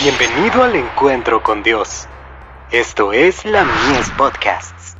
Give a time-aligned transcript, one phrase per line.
[0.00, 2.06] Bienvenido al encuentro con Dios.
[2.70, 4.94] Esto es la Mies Podcasts.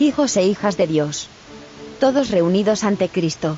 [0.00, 1.28] Hijos e hijas de Dios.
[2.00, 3.56] Todos reunidos ante Cristo.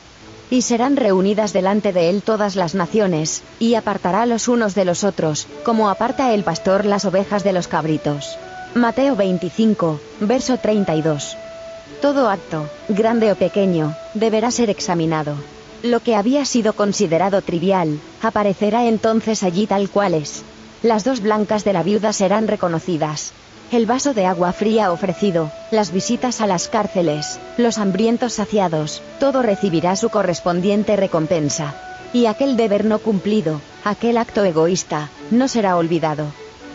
[0.51, 5.05] Y serán reunidas delante de Él todas las naciones, y apartará los unos de los
[5.05, 8.37] otros, como aparta el pastor las ovejas de los cabritos.
[8.75, 11.39] Mateo 25, verso 32.
[12.03, 15.35] Todo acto, grande o pequeño, deberá ser examinado.
[15.83, 20.45] Lo que había sido considerado trivial, aparecerá entonces allí tal cual es.
[20.85, 23.33] Las dos blancas de la viuda serán reconocidas.
[23.73, 29.43] El vaso de agua fría ofrecido, las visitas a las cárceles, los hambrientos saciados, todo
[29.43, 31.75] recibirá su correspondiente recompensa.
[32.13, 36.27] Y aquel deber no cumplido, aquel acto egoísta, no será olvidado.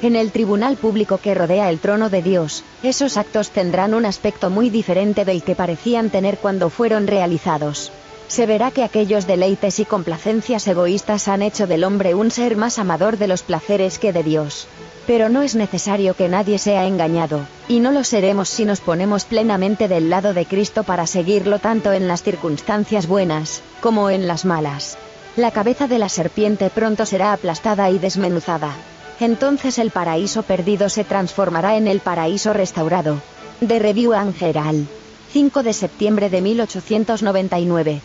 [0.02, 4.50] En el tribunal público que rodea el trono de Dios, esos actos tendrán un aspecto
[4.50, 7.90] muy diferente del que parecían tener cuando fueron realizados
[8.28, 12.80] se verá que aquellos deleites y complacencias egoístas han hecho del hombre un ser más
[12.80, 14.68] amador de los placeres que de Dios.
[15.06, 19.24] Pero no es necesario que nadie sea engañado, y no lo seremos si nos ponemos
[19.24, 24.44] plenamente del lado de Cristo para seguirlo tanto en las circunstancias buenas, como en las
[24.44, 24.98] malas.
[25.38, 28.76] La cabeza de la serpiente pronto será aplastada y desmenuzada.
[29.20, 33.22] Entonces el paraíso perdido se transformará en el paraíso restaurado.
[33.62, 34.88] De Review Angeral.
[35.32, 38.02] 5 de septiembre de 1899.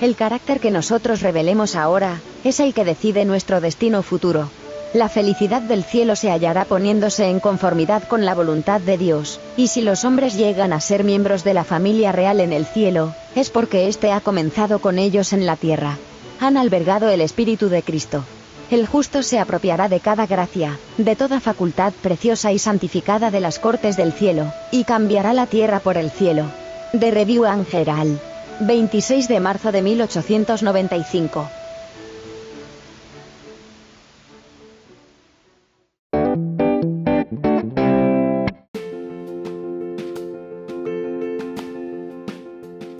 [0.00, 4.50] El carácter que nosotros revelemos ahora, es el que decide nuestro destino futuro.
[4.92, 9.68] La felicidad del cielo se hallará poniéndose en conformidad con la voluntad de Dios, y
[9.68, 13.50] si los hombres llegan a ser miembros de la familia real en el cielo, es
[13.50, 15.96] porque éste ha comenzado con ellos en la tierra.
[16.40, 18.22] Han albergado el Espíritu de Cristo.
[18.70, 23.58] El justo se apropiará de cada gracia, de toda facultad preciosa y santificada de las
[23.58, 26.44] cortes del cielo, y cambiará la tierra por el cielo.
[26.92, 28.20] De Review Angeral.
[28.60, 31.48] 26 de marzo de 1895.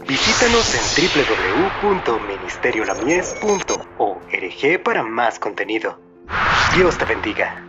[0.07, 0.83] Visítanos en
[1.83, 5.99] www.ministeriolamies.org para más contenido.
[6.77, 7.66] Dios te bendiga.